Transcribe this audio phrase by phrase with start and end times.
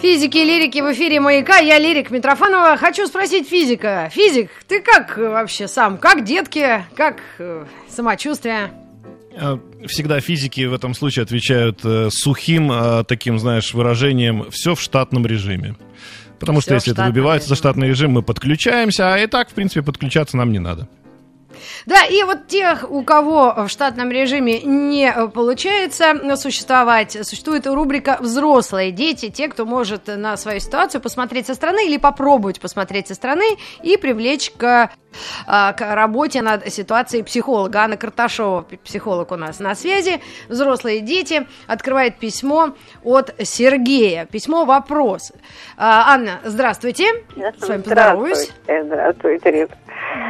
[0.00, 1.58] Физики и лирики в эфире «Маяка».
[1.58, 2.78] Я Лирик Митрофанова.
[2.78, 4.08] Хочу спросить физика.
[4.10, 5.98] Физик, ты как вообще сам?
[5.98, 6.84] Как детки?
[6.96, 8.70] Как э, самочувствие?
[9.36, 14.80] Э, всегда физики в этом случае отвечают э, сухим э, таким, знаешь, выражением «все в
[14.80, 15.76] штатном режиме».
[16.38, 17.60] Потому Всё что если это выбивается за режиме.
[17.60, 20.88] штатный режим, мы подключаемся, а и так, в принципе, подключаться нам не надо.
[21.86, 28.92] Да, и вот тех, у кого в штатном режиме не получается существовать, существует рубрика «Взрослые
[28.92, 33.44] дети», те, кто может на свою ситуацию посмотреть со стороны или попробовать посмотреть со стороны
[33.82, 34.90] и привлечь к,
[35.46, 37.80] а, к работе над ситуацией психолога.
[37.80, 40.20] Анна Карташова, психолог у нас на связи.
[40.48, 44.26] «Взрослые дети» открывает письмо от Сергея.
[44.26, 45.32] Письмо «Вопрос».
[45.76, 47.06] А, Анна, здравствуйте.
[47.58, 48.50] С вами поздороваюсь.
[48.64, 49.70] Здравствуйте, здравствуйте, Рит.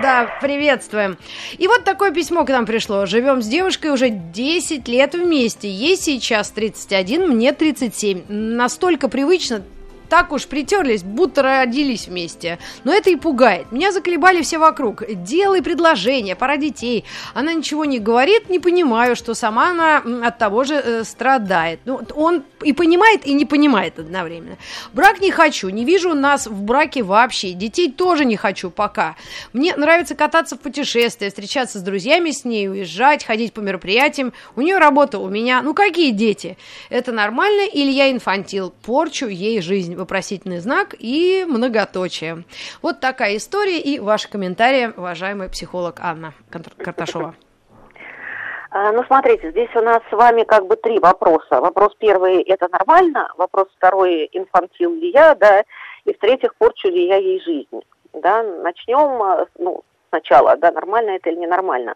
[0.02, 1.16] Да, приветствуем.
[1.58, 3.06] И вот такое письмо к нам пришло.
[3.06, 5.70] Живем с девушкой уже 10 лет вместе.
[5.70, 8.24] Ей сейчас 31, мне 37.
[8.28, 9.62] Настолько привычно,
[10.10, 12.58] так уж притерлись, будто родились вместе.
[12.82, 13.70] Но это и пугает.
[13.70, 15.04] Меня заколебали все вокруг.
[15.08, 17.04] Делай предложение, пора детей.
[17.32, 21.78] Она ничего не говорит, не понимаю, что сама она от того же э, страдает.
[21.84, 24.56] Ну, он и понимает, и не понимает одновременно.
[24.92, 27.52] Брак не хочу, не вижу нас в браке вообще.
[27.52, 29.14] Детей тоже не хочу пока.
[29.52, 34.32] Мне нравится кататься в путешествия, встречаться с друзьями с ней, уезжать, ходить по мероприятиям.
[34.56, 35.62] У нее работа, у меня.
[35.62, 36.58] Ну какие дети?
[36.88, 38.74] Это нормально или я инфантил?
[38.82, 39.99] Порчу ей жизнь.
[40.00, 42.44] Вопросительный знак и многоточие.
[42.82, 47.34] Вот такая история и ваши комментарии, уважаемый психолог Анна Кар- Карташова.
[48.70, 51.60] А, Ну, смотрите, здесь у нас с вами как бы три вопроса.
[51.60, 53.30] Вопрос первый– это нормально?
[53.36, 55.64] Вопрос второй– инфантил ли я, да?
[56.06, 57.84] И в-третьих, порчу ли я ей жизнь?
[58.14, 61.94] Да, начнем, а, ну, сначала, да, нормально это или ненормально.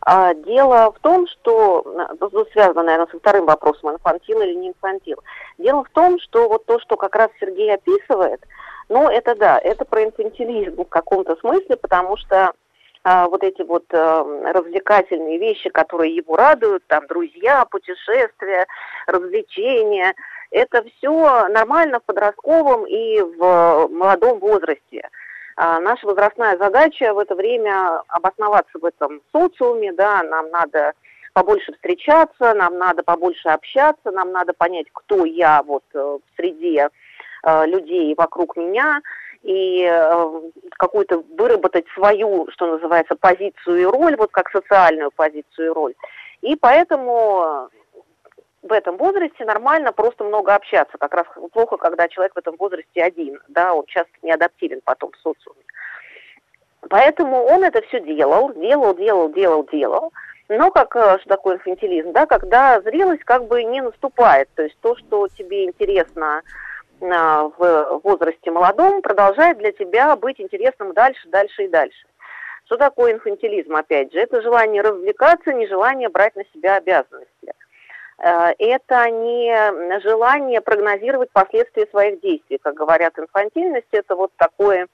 [0.00, 4.68] А, дело в том, что, а, тут связано, наверное, со вторым вопросом, инфантил или не
[4.68, 5.18] инфантил.
[5.58, 8.40] Дело в том, что вот то, что как раз Сергей описывает,
[8.88, 12.52] ну, это да, это про инфантилизм в каком-то смысле, потому что
[13.04, 18.66] а, вот эти вот э, развлекательные вещи, которые его радуют, там друзья, путешествия,
[19.06, 20.14] развлечения,
[20.50, 25.08] это все нормально в подростковом и в молодом возрасте.
[25.60, 30.92] А, наша возрастная задача в это время обосноваться в этом социуме, да, нам надо
[31.32, 36.90] побольше встречаться, нам надо побольше общаться, нам надо понять, кто я вот э, в среде
[37.42, 39.00] э, людей вокруг меня,
[39.42, 40.40] и э,
[40.78, 45.94] какую-то выработать свою, что называется, позицию и роль, вот как социальную позицию и роль.
[46.40, 47.68] И поэтому
[48.68, 50.98] в этом возрасте нормально просто много общаться.
[50.98, 55.10] Как раз плохо, когда человек в этом возрасте один, да, он часто не адаптивен потом
[55.12, 55.62] в социуме.
[56.88, 60.12] Поэтому он это все делал, делал, делал, делал, делал.
[60.48, 64.78] Но как, э, что такое инфантилизм, да, когда зрелость как бы не наступает, то есть
[64.80, 66.42] то, что тебе интересно
[67.00, 72.06] а, в возрасте молодом, продолжает для тебя быть интересным дальше, дальше и дальше.
[72.64, 74.20] Что такое инфантилизм, опять же?
[74.20, 77.52] Это желание развлекаться, не желание брать на себя обязанности.
[78.18, 82.58] Э, Это не желание прогнозировать последствия своих действий.
[82.62, 84.88] Как говорят, инфантильность– это вот такое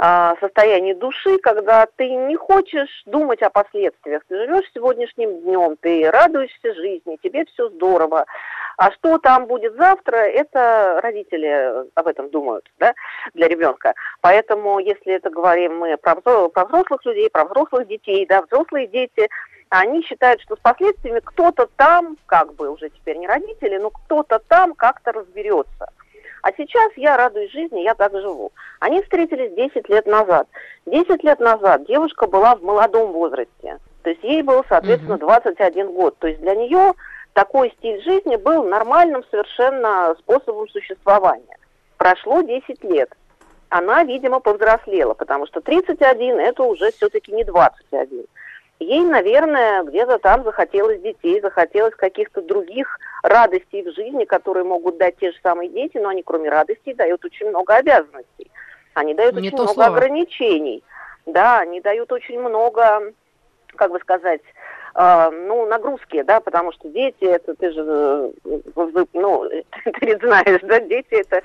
[0.00, 4.22] а, состояние души, когда ты не хочешь думать о последствиях.
[4.28, 8.24] Ты живешь сегодняшним днем, ты радуешься жизни, тебе все здорово.
[8.76, 12.94] А что там будет завтра, это родители об этом думают, да,
[13.34, 13.94] для ребенка.
[14.20, 19.28] Поэтому, если это говорим мы про взрослых людей, про взрослых детей, да, взрослые дети,
[19.70, 24.40] они считают, что с последствиями кто-то там, как бы уже теперь не родители, но кто-то
[24.48, 25.90] там как-то разберется.
[26.42, 28.52] А сейчас я радуюсь жизни, я так живу.
[28.80, 30.48] Они встретились 10 лет назад.
[30.86, 33.78] 10 лет назад девушка была в молодом возрасте.
[34.02, 35.26] То есть ей было, соответственно, Мгм.
[35.26, 36.16] 21 год.
[36.18, 36.94] То есть для нее
[37.32, 41.58] такой стиль жизни был нормальным совершенно способом существования.
[41.96, 43.12] Прошло 10 лет.
[43.68, 48.24] Она, видимо, повзрослела, потому что 31 это уже все-таки не 21.
[48.80, 55.16] Ей, наверное, где-то там захотелось детей, захотелось каких-то других радостей в жизни, которые могут дать
[55.16, 58.50] те же самые дети, но они кроме радостей дают очень много обязанностей.
[58.94, 59.88] Они дают Не очень много слово.
[59.88, 60.84] ограничений.
[61.26, 63.12] Да, они дают очень много,
[63.74, 64.42] как бы сказать,
[64.94, 69.48] э, ну, нагрузки, да, потому что дети, это ты же, э, ну,
[69.84, 71.42] ты ведь знаешь, да, дети это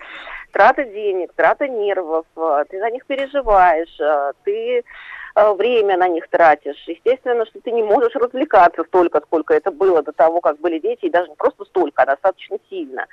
[0.52, 4.84] трата денег, трата нервов, э, ты за них переживаешь, э, ты
[5.36, 6.82] время на них тратишь.
[6.88, 11.06] Естественно, что ты не можешь развлекаться столько, сколько это было до того, как были дети,
[11.06, 13.08] и даже не просто столько, а достаточно сильно.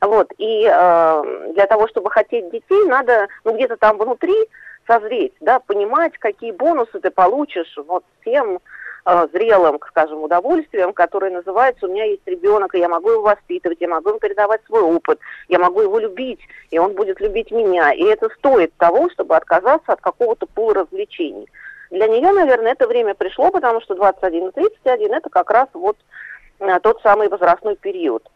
[0.00, 4.34] Вот, и э, для того, чтобы хотеть детей, надо, ну, где-то там внутри
[4.86, 8.58] созреть, да, понимать, какие бонусы ты получишь вот тем
[9.04, 13.80] э, зрелым, скажем, удовольствием, которое называется «у меня есть ребенок, и я могу его воспитывать,
[13.80, 15.18] я могу ему передавать свой опыт,
[15.48, 16.40] я могу его любить,
[16.70, 17.92] и он будет любить меня».
[17.92, 21.48] И это стоит того, чтобы отказаться от какого-то пула развлечений.
[21.90, 25.96] Для нее, наверное, это время пришло, потому что 21 и 31– это как раз вот
[26.60, 28.26] э, тот самый возрастной период.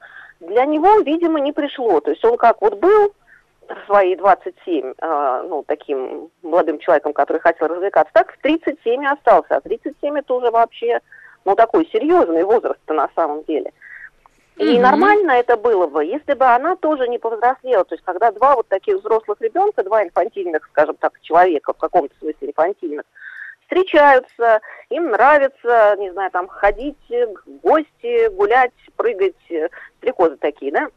[0.40, 2.00] Для него, видимо, не пришло.
[2.00, 3.14] То есть он как вот был
[3.86, 9.56] свои 27, э, ну, таким молодым человеком, который хотел развлекаться, так в 37 и остался.
[9.56, 11.00] А 37 это уже вообще,
[11.44, 13.72] ну, такой серьезный возраст на самом деле.
[14.56, 14.80] И mm-hmm.
[14.80, 17.84] нормально это было бы, если бы она тоже не повзрослела.
[17.84, 22.14] То есть, когда два вот таких взрослых ребенка, два инфантильных, скажем так, человека, в каком-то
[22.18, 23.04] смысле инфантильных,
[23.62, 29.34] встречаются, им нравится, не знаю, там, ходить в гости, гулять, прыгать,
[29.98, 30.88] стрекозы такие, да?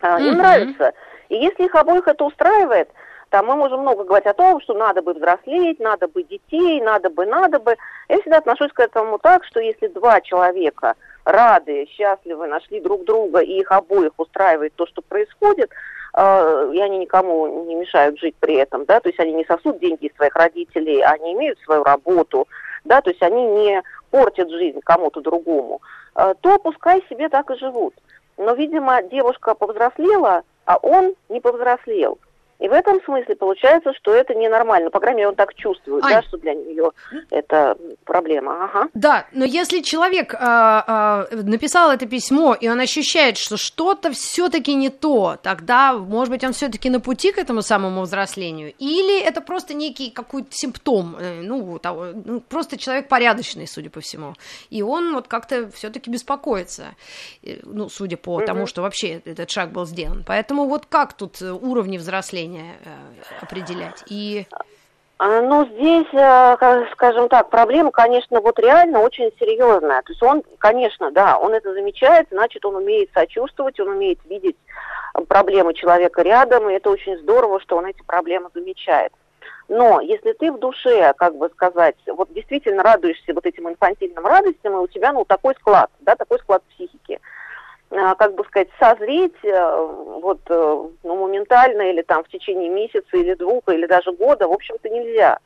[0.00, 0.28] Mm-hmm.
[0.28, 0.92] Им нравится.
[1.28, 2.88] И если их обоих это устраивает,
[3.30, 7.10] там мы можем много говорить о том, что надо бы взрослеть, надо бы детей, надо
[7.10, 7.76] бы, надо бы.
[8.08, 10.94] Я всегда отношусь к этому так, что если два человека
[11.24, 15.70] рады, счастливы, нашли друг друга, и их обоих устраивает то, что происходит,
[16.14, 19.80] э, и они никому не мешают жить при этом, да, то есть они не сосут
[19.80, 22.46] деньги из своих родителей, они имеют свою работу,
[22.84, 23.82] да, то есть они не
[24.12, 25.82] портят жизнь кому-то другому,
[26.14, 27.94] э, то пускай себе так и живут.
[28.36, 32.18] Но, видимо, девушка повзрослела, а он не повзрослел.
[32.58, 34.90] И в этом смысле получается, что это ненормально.
[34.90, 36.12] По крайней мере, он так чувствует, Ань.
[36.12, 36.90] да, что для нее
[37.30, 38.64] это проблема.
[38.64, 38.88] Ага.
[38.94, 44.74] Да, но если человек э, э, написал это письмо, и он ощущает, что что-то все-таки
[44.74, 49.40] не то, тогда, может быть, он все-таки на пути к этому самому взрослению, или это
[49.40, 54.34] просто некий какой-то симптом, э, ну, того, ну, просто человек порядочный, судя по всему,
[54.70, 56.94] и он вот как-то все-таки беспокоится,
[57.64, 58.46] ну, судя по угу.
[58.46, 60.24] тому, что вообще этот шаг был сделан.
[60.26, 62.45] Поэтому вот как тут уровни взросления?
[62.46, 64.04] Мышления э, определять?
[64.06, 64.46] И...
[65.18, 70.02] А, ну, здесь, э, скажем так, проблема, конечно, вот реально очень серьезная.
[70.02, 74.56] То есть он, конечно, да, он это замечает, значит, он умеет сочувствовать, он умеет видеть
[75.28, 79.12] проблемы человека рядом, и это очень здорово, что он эти проблемы замечает.
[79.68, 84.74] Но если ты в душе, как бы сказать, вот действительно радуешься вот этим инфантильным радостям,
[84.74, 86.95] и у тебя, ну, такой склад, да, такой склад психики–
[87.96, 89.86] как бы сказать, созреть э,
[90.20, 94.52] вот э, ну, моментально или там в течение месяца или двух или даже года, в
[94.52, 95.38] общем-то, нельзя.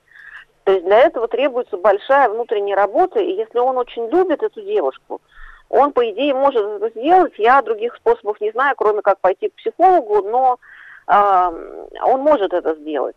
[0.64, 5.20] То есть для этого требуется большая внутренняя работа, и если он очень любит эту девушку,
[5.69, 7.32] он, по идее, может это сделать.
[7.38, 10.58] Я других способов не знаю, кроме как пойти к психологу, но
[11.06, 13.17] э, он может это сделать.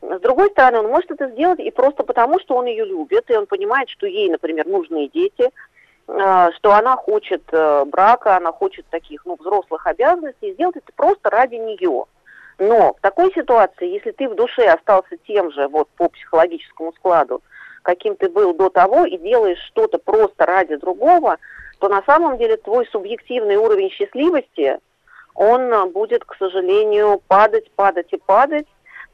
[0.00, 3.36] С другой стороны, он может это сделать и просто потому, что он ее любит, и
[3.36, 5.50] он понимает, что ей, например, нужны дети, Э,
[6.06, 11.54] что она хочет э, брака, она хочет таких, ну, взрослых обязанностей, сделать это просто ради
[11.54, 12.04] нее.
[12.58, 17.42] Но в такой ситуации, если ты в душе остался тем же, вот по психологическому складу,
[17.82, 21.38] каким ты был до того, и делаешь что-то просто ради другого,
[21.78, 24.78] то на самом деле твой субъективный уровень счастливости,
[25.34, 28.66] он будет, к сожалению, падать, падать и падать,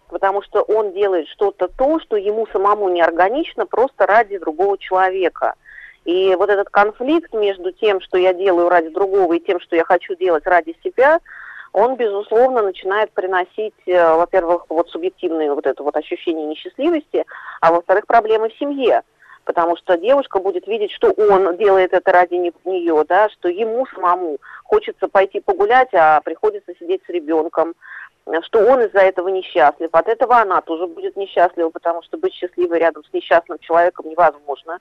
[0.09, 5.55] потому что он делает что-то то, что ему самому не органично, просто ради другого человека–
[6.09, 9.85] и вот этот конфликт между тем, что я делаю ради другого, и тем, что я
[9.85, 11.21] хочу делать ради себя,
[11.75, 17.27] он, безусловно, начинает приносить, э, во-первых, вот субъективное вот это вот ощущение несчастливости,
[17.61, 19.03] а во-вторых, проблемы в семье.
[19.45, 24.39] Потому что девушка будет видеть, что он делает это ради нее, да, что ему самому
[24.65, 27.75] хочется пойти погулять, а приходится сидеть с ребенком,
[28.45, 29.91] что он из-за этого несчастлив.
[29.93, 34.79] От этого она тоже будет несчастлива, потому что быть счастливой рядом с несчастным человеком невозможно.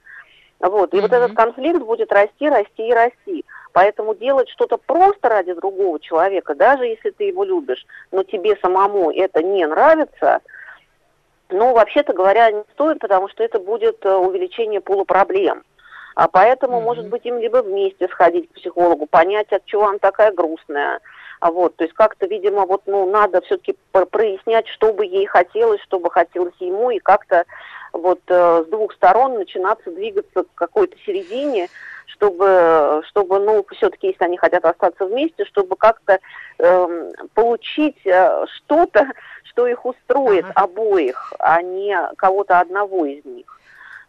[0.59, 0.93] Вот.
[0.93, 1.01] И mm-hmm.
[1.01, 3.45] вот этот конфликт будет расти, расти и расти.
[3.73, 9.11] Поэтому делать что-то просто ради другого человека, даже если ты его любишь, но тебе самому
[9.11, 10.41] это не нравится,
[11.49, 15.63] ну, вообще-то говоря, не стоит, потому что это будет э, увеличение пула проблем.
[16.15, 16.83] А поэтому, mm-hmm.
[16.83, 20.99] может быть, им либо вместе сходить к психологу, понять, от чего она такая грустная.
[21.39, 25.81] А вот, то есть как-то, видимо, вот, ну, надо все-таки прояснять, что бы ей хотелось,
[25.81, 27.45] что бы хотелось ему, и как-то
[27.97, 31.69] вот э, с двух сторон начинаться двигаться к какой-то середине,
[32.05, 36.19] чтобы, чтобы ну, все-таки, если они хотят остаться вместе, чтобы как-то
[36.59, 39.07] э, получить что-то,
[39.43, 40.63] что их устроит ага.
[40.63, 43.59] обоих, а не кого-то одного из них.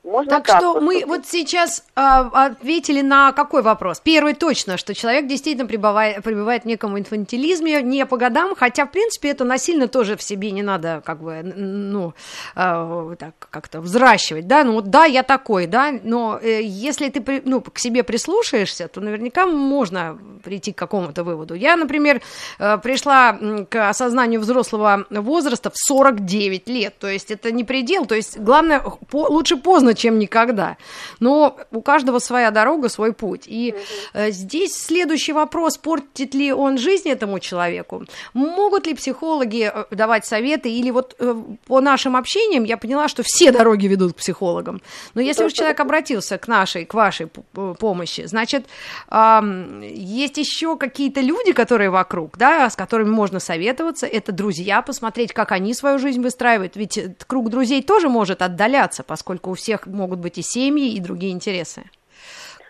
[0.09, 1.07] Можно так, так что поступить.
[1.07, 4.01] мы вот сейчас а, ответили на какой вопрос?
[4.01, 8.91] Первый точно, что человек действительно пребывает, пребывает в неком инфантилизме, не по годам, хотя, в
[8.91, 12.15] принципе, это насильно тоже в себе не надо, как бы, ну,
[12.55, 17.43] а, так, как-то взращивать, да, ну вот да, я такой, да, но э, если ты,
[17.45, 21.55] ну, к себе прислушаешься, то наверняка можно прийти к какому-то выводу.
[21.55, 22.23] Я, например,
[22.59, 23.39] э, пришла
[23.69, 28.81] к осознанию взрослого возраста в 49 лет, то есть это не предел, то есть главное,
[29.11, 30.77] по, лучше поздно, чем никогда.
[31.21, 33.45] Но у каждого своя дорога, свой путь.
[33.47, 33.75] И
[34.15, 38.05] э, здесь следующий вопрос, портит ли он жизнь этому человеку?
[38.33, 40.71] Могут ли психологи э, давать советы?
[40.71, 41.35] Или вот э,
[41.67, 44.81] по нашим общениям я поняла, что все дороги ведут к психологам.
[45.15, 48.67] Но если уж человек обратился к нашей, к вашей помощи, значит,
[49.11, 55.53] есть еще какие-то люди, которые вокруг, да, с которыми можно советоваться, это друзья, посмотреть, как
[55.53, 56.77] они свою жизнь выстраивают.
[56.77, 61.33] Ведь круг друзей тоже может отдаляться, поскольку у всех могут быть и семьи, и другие
[61.33, 61.83] интересы.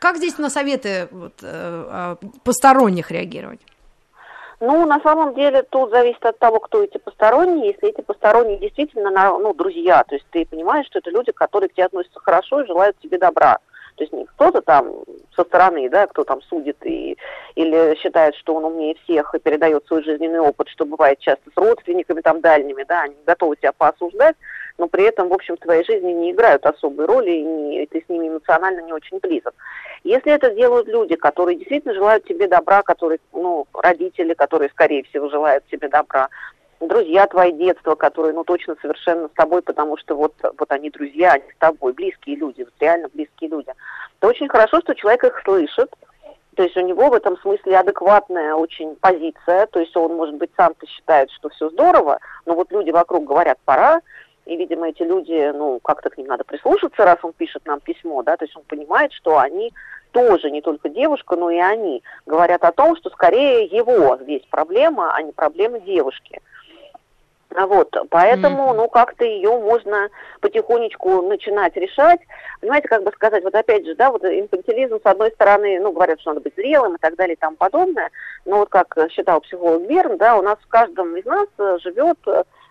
[0.00, 3.61] Как здесь на советы вот, э, а, посторонних реагировать?
[4.61, 7.73] Ну, на самом деле, тут зависит от того, кто эти посторонние.
[7.73, 11.75] Если эти посторонние действительно, ну, друзья, то есть ты понимаешь, что это люди, которые к
[11.75, 13.59] тебе относятся хорошо и желают тебе добра.
[13.97, 14.93] То есть не кто-то там
[15.35, 17.17] со стороны, да, кто там судит и,
[17.57, 21.57] или считает, что он умнее всех и передает свой жизненный опыт, что бывает часто с
[21.57, 24.37] родственниками там дальними, да, они готовы тебя поосуждать,
[24.78, 28.02] но при этом, в общем, в твоей жизни не играют особой роли, и не, ты
[28.04, 29.54] с ними эмоционально не очень близок.
[30.04, 35.28] Если это делают люди, которые действительно желают тебе добра, которые, ну, родители, которые, скорее всего,
[35.28, 36.28] желают тебе добра,
[36.80, 41.32] друзья твои детства, которые, ну, точно совершенно с тобой, потому что вот, вот они друзья,
[41.32, 43.73] они с тобой, близкие люди, вот реально близкие люди,
[44.20, 45.92] то очень хорошо, что человек их слышит,
[46.54, 50.50] то есть у него в этом смысле адекватная очень позиция, то есть он, может быть,
[50.56, 54.00] сам-то считает, что все здорово, но вот люди вокруг говорят, пора,
[54.49, 58.23] и, видимо, эти люди, ну, как-то к ним надо прислушаться, раз он пишет нам письмо,
[58.23, 59.73] да, то есть он понимает, что они
[60.12, 65.14] тоже, не только девушка, но и они, говорят о том, что скорее его здесь проблема,
[65.14, 66.40] а не проблема девушки.
[67.50, 68.76] Вот, поэтому, mm-hmm.
[68.76, 70.09] ну, как-то ее можно
[70.40, 72.21] потихонечку начинать решать.
[72.61, 76.21] Понимаете, как бы сказать, вот опять же, да, вот инфантилизм, с одной стороны, ну, говорят,
[76.21, 78.11] что надо быть зрелым и так далее и тому подобное,
[78.47, 81.49] но вот как считал психолог Берн, да, у нас в каждом из нас
[81.83, 82.19] живет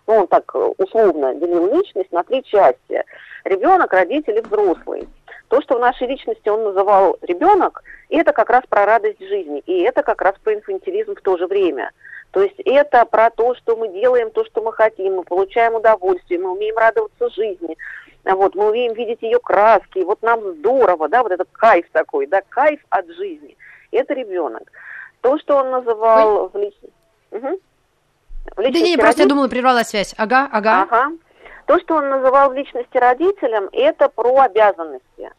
[0.07, 3.03] ну, он так э, условно делил личность на три части.
[3.43, 5.07] Ребенок, родитель и взрослый.
[5.49, 9.81] То, что в нашей личности он называл ребенок, это как раз про радость жизни, и
[9.81, 11.91] это как раз про инфантилизм в то же время.
[12.31, 16.39] То есть это про то, что мы делаем то, что мы хотим, мы получаем удовольствие,
[16.39, 17.77] мы умеем радоваться жизни,
[18.25, 22.41] вот, мы умеем видеть ее краски, вот нам здорово, да, вот этот кайф такой, да,
[22.49, 23.57] кайф от жизни.
[23.91, 24.63] Это ребенок.
[25.21, 26.49] То, что он называл Ой.
[26.49, 26.93] в личности...
[27.31, 27.59] Угу.
[28.55, 30.13] В личности да не, просто я думала, прервала связь.
[30.17, 30.83] Ага, ага.
[30.83, 31.11] Ага.
[31.65, 35.31] То, что он называл в личности родителем, это про обязанности.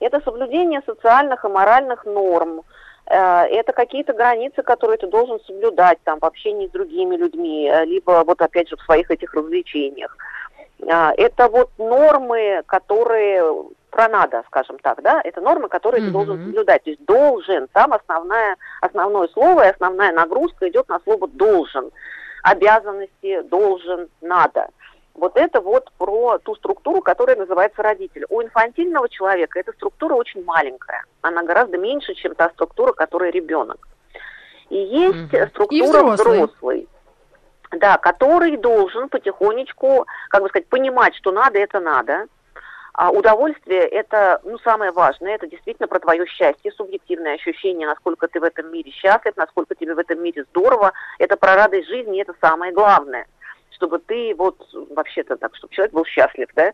[0.00, 2.62] Это соблюдение социальных и моральных норм.
[3.06, 7.84] Э, это какие-то границы, которые ты должен соблюдать там в общении с другими людьми, э,
[7.86, 10.16] либо вот опять же в своих этих развлечениях.
[10.80, 13.42] Э, это вот нормы, которые
[13.90, 16.06] про надо, скажем так, да, это нормы, которые mm-hmm.
[16.06, 16.82] ты должен соблюдать.
[16.82, 21.90] То есть должен, там основная, основное слово и основная нагрузка идет на слово должен
[22.42, 24.68] обязанности, должен, надо.
[25.14, 28.24] Вот это вот про ту структуру, которая называется родитель.
[28.30, 31.04] У инфантильного человека эта структура очень маленькая.
[31.20, 33.88] Она гораздо меньше, чем та структура, которая ребенок.
[34.70, 35.46] И есть угу.
[35.48, 36.38] структура И взрослый.
[36.38, 36.88] взрослый.
[37.72, 42.26] Да, который должен потихонечку, как бы сказать, понимать, что надо, это надо,
[42.94, 48.38] а удовольствие– это, ну, самое важное, это действительно про твое счастье, субъективное ощущение, насколько ты
[48.38, 52.34] в этом мире счастлив, насколько тебе в этом мире здорово, это про радость жизни, это
[52.40, 53.26] самое главное,
[53.70, 54.58] чтобы ты вот,
[54.90, 56.72] вообще-то так, чтобы человек был счастлив, да,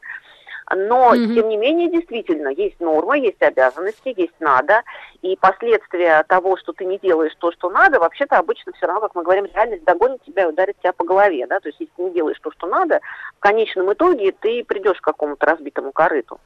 [0.75, 1.35] но, mm-hmm.
[1.35, 4.83] тем не менее, действительно, есть норма, есть обязанности, есть надо,
[5.23, 9.15] и последствия того, что ты не делаешь то, что надо, вообще-то обычно все равно, как
[9.15, 12.03] мы говорим, реальность догонит тебя и ударит тебя по голове, да, то есть если ты
[12.03, 13.01] не делаешь то, что надо,
[13.37, 16.41] в конечном итоге ты придешь к какому-то разбитому корыту.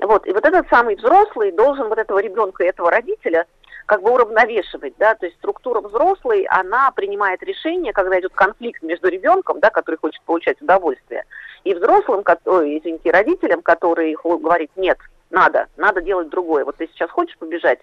[0.00, 3.46] Вот, и вот этот самый взрослый должен вот этого ребенка и этого родителя
[3.90, 9.08] как бы уравновешивать, да, то есть структура взрослой, она принимает решение, когда идет конфликт между
[9.08, 11.24] ребенком, да, который хочет получать удовольствие,
[11.64, 14.96] и взрослым, ой, извините, родителям, которые говорит, нет,
[15.30, 16.64] надо, надо делать другое.
[16.64, 17.80] Вот ты сейчас хочешь побежать,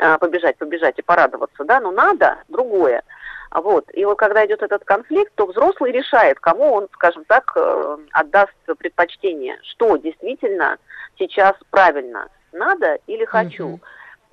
[0.00, 3.04] а, побежать, побежать и порадоваться, да, но надо другое.
[3.52, 3.84] Вот.
[3.94, 8.52] И вот когда идет этот конфликт, то взрослый решает, кому он, скажем так, э, отдаст
[8.78, 10.78] предпочтение, что действительно
[11.16, 13.68] сейчас правильно, надо или хочу.
[13.68, 13.80] Mm-hmm.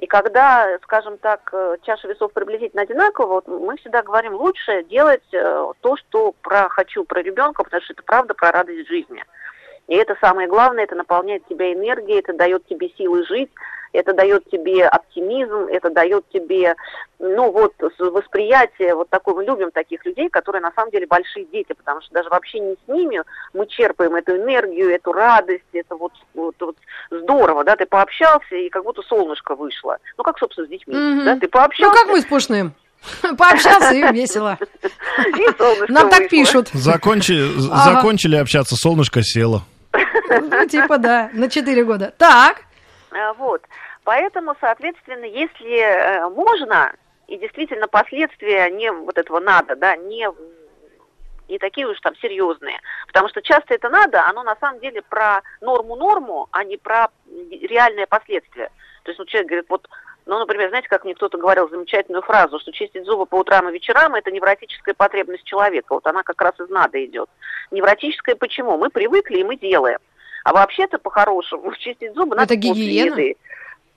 [0.03, 5.23] И когда, скажем так, э, чаша весов приблизительно одинакова, вот мы всегда говорим, лучше делать
[5.31, 9.23] э, то, что про хочу про ребенка, потому что это правда про радость жизни.
[9.87, 13.49] И это самое главное, это наполняет тебя энергией, это дает тебе силы жить,
[13.93, 16.75] это дает тебе оптимизм, это дает тебе,
[17.19, 21.73] ну вот, восприятие, вот такое, мы любим таких людей, которые на самом деле большие дети,
[21.73, 23.21] потому что даже вообще не с ними
[23.53, 26.75] мы черпаем эту энергию, эту радость, это вот, вот, вот
[27.11, 29.97] здорово, да, ты пообщался, и как будто солнышко вышло.
[30.17, 31.23] Ну, как, собственно, с детьми, mm-hmm.
[31.23, 31.93] да, ты пообщался.
[31.93, 32.73] Ну, как мы с Пушным.
[33.37, 34.57] Пообщался и весело.
[35.17, 36.69] И Нам так пишут.
[36.73, 37.95] Закончили, ага.
[37.95, 39.63] закончили общаться, солнышко село.
[39.93, 42.13] Ну, типа, да, на 4 года.
[42.17, 42.63] Так.
[43.13, 43.61] А, вот.
[44.03, 46.93] Поэтому, соответственно, если э, можно,
[47.27, 50.27] и действительно последствия не вот этого надо, да, не
[51.49, 52.79] не такие уж там серьезные.
[53.07, 58.07] Потому что часто это надо, оно на самом деле про норму-норму, а не про реальные
[58.07, 58.69] последствия.
[59.03, 59.87] То есть ну, человек говорит, вот,
[60.25, 63.73] ну, например, знаете, как мне кто-то говорил замечательную фразу, что чистить зубы по утрам и
[63.73, 65.93] вечерам– это невротическая потребность человека.
[65.93, 67.29] Вот она как раз из надо идет.
[67.71, 68.77] Невротическая почему?
[68.77, 69.99] Мы привыкли и мы делаем.
[70.43, 73.13] А вообще-то, по-хорошему, чистить зубы надо это после гигиена?
[73.13, 73.35] еды.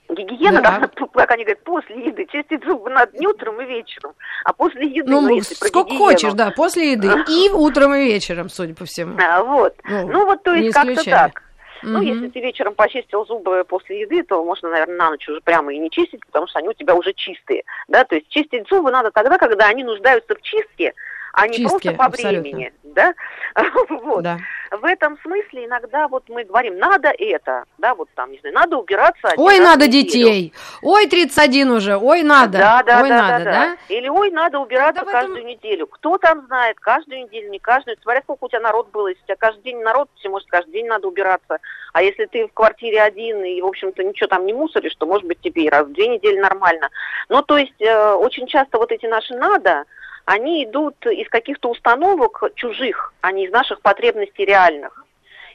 [0.09, 0.89] Гигиена, да.
[1.13, 2.25] как они говорят, после еды.
[2.31, 4.13] Чистить зубы надо не утром и вечером,
[4.45, 5.09] а после еды.
[5.09, 6.05] Ну, ну сколько гигиену.
[6.05, 7.07] хочешь, да, после еды.
[7.27, 9.17] И утром и вечером, судя по всему.
[9.19, 9.75] А, вот.
[9.83, 11.43] Ну, ну вот, то есть как-то так.
[11.83, 15.73] Ну, если ты вечером почистил зубы после еды, то можно, наверное, на ночь уже прямо
[15.73, 17.63] и не чистить, потому что они у тебя уже чистые.
[17.87, 20.93] Да, то есть чистить зубы надо тогда, когда они нуждаются в чистке,
[21.37, 22.41] а не просто по абсолютно.
[22.41, 22.73] времени.
[22.83, 23.13] Да?
[23.89, 24.23] вот.
[24.23, 24.37] да.
[24.71, 28.77] В этом смысле иногда вот мы говорим, надо это, да, вот там, не знаю, надо
[28.77, 29.31] убираться.
[29.37, 30.51] Ой, надо детей,
[30.81, 33.77] ой, 31 уже, ой, надо, да, да, ой, да, надо, да, да?
[33.87, 35.49] Или ой, надо убираться да, каждую этом...
[35.49, 35.87] неделю.
[35.87, 39.25] Кто там знает, каждую неделю, не каждую, смотря сколько у тебя народ было, если у
[39.25, 41.59] тебя каждый день народ, тебе, может, каждый день надо убираться.
[41.93, 45.25] А если ты в квартире один и, в общем-то, ничего там не мусоришь, то, может
[45.27, 46.89] быть, тебе и раз в две недели нормально.
[47.29, 49.85] Ну, то есть, э, очень часто вот эти наши «надо»,
[50.27, 55.05] они идут из каких-то установок чужих, а не из наших потребностей реальных.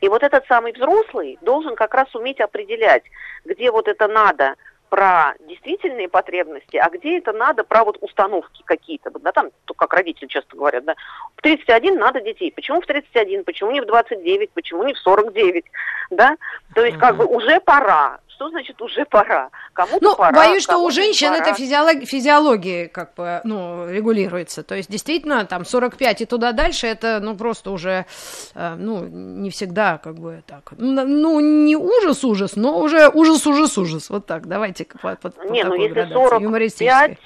[0.01, 3.03] И вот этот самый взрослый должен как раз уметь определять,
[3.45, 4.55] где вот это надо
[4.89, 9.11] про действительные потребности, а где это надо про вот установки какие-то.
[9.11, 10.95] Да, там, как родители часто говорят, да,
[11.37, 12.51] в 31 надо детей.
[12.51, 13.45] Почему в 31?
[13.45, 14.53] Почему не в 29?
[14.53, 15.67] Почему не в 49?
[16.11, 16.39] Да?
[16.75, 19.51] То есть, как бы уже пора что значит уже пора?
[19.73, 20.33] Кому-то ну, пора.
[20.33, 22.05] Боюсь, что у женщин это физиолог...
[22.05, 24.63] физиологии как бы, ну, регулируется.
[24.63, 28.07] То есть, действительно, там 45 и туда дальше, это, ну, просто уже,
[28.55, 30.73] э, ну, не всегда как бы так.
[30.79, 34.11] Ну, не ужас-ужас, но уже ужас-ужас-ужас.
[34.11, 37.19] Вот так, давайте по, по, Не, ну, если 45,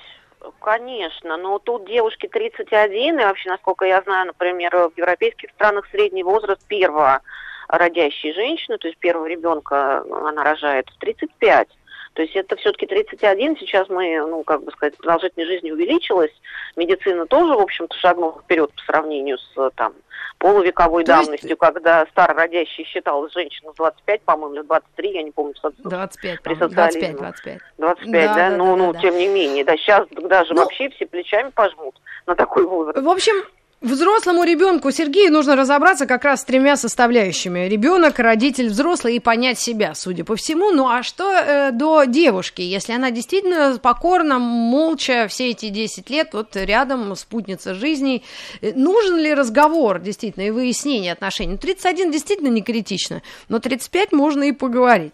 [0.60, 6.22] Конечно, но тут девушки 31, и вообще, насколько я знаю, например, в европейских странах средний
[6.22, 7.22] возраст первого
[7.68, 11.68] родящей женщины, то есть первого ребенка она рожает в 35.
[12.16, 16.32] То есть это все-таки 31, сейчас мы, ну, как бы сказать, продолжительность жизни увеличилась,
[16.74, 19.92] медицина тоже, в общем-то, шагнула вперед по сравнению с там
[20.38, 21.60] полувековой То давностью, есть...
[21.60, 25.54] когда старородящий считалась женщина 25, по-моему, или 23, я не помню.
[25.62, 27.60] 25, при 25, 25.
[27.76, 29.00] 25, да, да, да ну, да, ну, да.
[29.00, 32.98] тем не менее, да, сейчас даже ну, вообще все плечами пожмут на такой возраст.
[32.98, 33.34] В общем,
[33.82, 37.68] Взрослому ребенку Сергею нужно разобраться как раз с тремя составляющими.
[37.68, 40.70] Ребенок, родитель, взрослый и понять себя, судя по всему.
[40.70, 42.62] Ну а что э, до девушки?
[42.62, 48.22] Если она действительно покорно, молча все эти 10 лет вот рядом спутница жизни,
[48.62, 51.58] э, нужен ли разговор действительно и выяснение отношений?
[51.58, 55.12] 31 действительно не критично, но 35 можно и поговорить.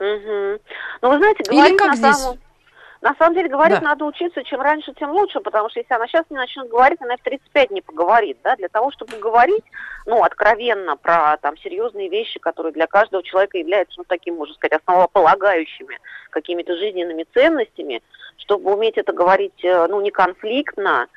[0.00, 0.58] Угу.
[1.02, 2.16] Ну, вы знаете, говорить Или как на здесь?
[2.16, 2.38] Самом...
[3.04, 3.88] На самом деле говорить да.
[3.90, 7.18] надо учиться, чем раньше, тем лучше, потому что если она сейчас не начнет говорить, она
[7.18, 9.62] в 35 не поговорит, да, для того, чтобы говорить,
[10.06, 14.80] ну, откровенно про там серьезные вещи, которые для каждого человека являются, ну, таким, можно сказать,
[14.80, 15.98] основополагающими
[16.30, 18.02] какими-то жизненными ценностями,
[18.38, 21.08] чтобы уметь это говорить, э, ну, не конфликтно,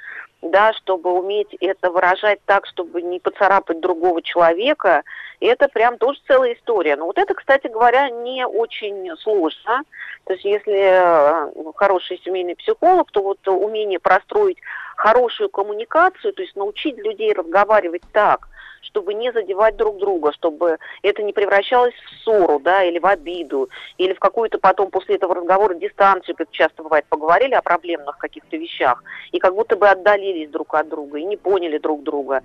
[0.41, 5.03] да, чтобы уметь это выражать так, чтобы не поцарапать другого человека,
[5.39, 6.95] это прям тоже целая история.
[6.95, 9.83] Но вот это, кстати говоря, не очень сложно.
[10.25, 14.59] То есть если э, хороший семейный психолог, то вот умение простроить
[14.95, 18.47] хорошую коммуникацию, то есть научить людей разговаривать так,
[18.81, 23.69] чтобы не задевать друг друга, чтобы это не превращалось в ссору, да, или в обиду,
[23.97, 28.57] или в какую-то потом после этого разговора дистанцию, как часто бывает, поговорили о проблемных каких-то
[28.57, 32.41] вещах, и как будто бы отдалились друг от друга, и не поняли друг друга,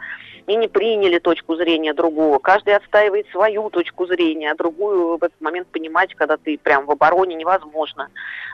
[0.47, 2.39] и не приняли точку зрения другого.
[2.39, 6.91] Каждый отстаивает свою точку зрения, а другую в этот момент понимать, когда ты прям в
[6.91, 8.09] обороне, невозможно.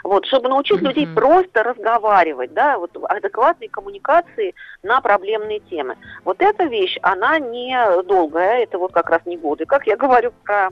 [0.04, 5.96] Вот, чтобы научить людей просто разговаривать, да, вот адекватной коммуникации на проблемные темы.
[6.24, 9.66] Вот эта вещь, она не долгая, это вот как раз не годы.
[9.66, 10.70] Как я говорю про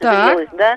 [0.00, 0.76] зрелость, да,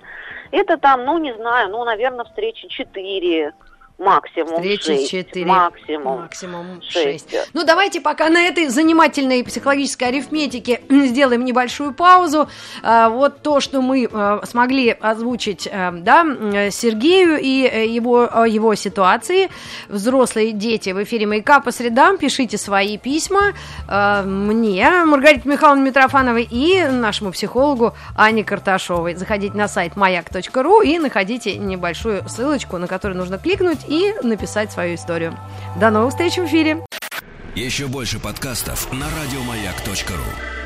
[0.52, 3.54] это там, ну, не знаю, ну, наверное, встречи четыре,
[4.00, 5.12] максимум Встречи 6.
[5.12, 5.46] 4.
[5.46, 6.22] Максимум.
[6.22, 7.32] Максимум шесть.
[7.32, 7.50] 6.
[7.54, 12.50] Ну, давайте пока на этой занимательной психологической арифметике сделаем небольшую паузу.
[12.82, 16.24] А, Вот то, что мы а, смогли озвучить а, да,
[16.72, 19.50] Сергею и э, его, его ситуации.
[19.90, 22.18] Взрослые дети в эфире «Маяка» по средам.
[22.18, 23.54] Пишите свои письма
[23.88, 29.16] мне, Маргарите Михайловне Митрофановой и нашему психологу Ане Карташовой.
[29.16, 34.96] Заходите на сайт маяк.ру и находите небольшую ссылочку, на которую нужно кликнуть и написать свою
[34.96, 35.38] историю.
[35.80, 36.86] До новых встреч в эфире!
[37.56, 40.59] Еще больше подкастов на радиомаяк.ру.